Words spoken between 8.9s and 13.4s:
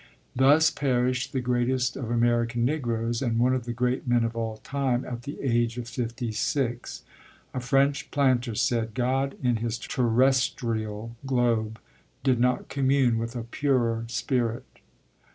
"God in his terrestrial globe did not commune with